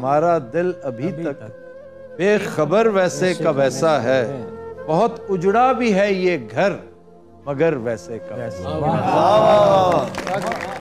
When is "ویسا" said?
3.50-4.02, 8.34-8.68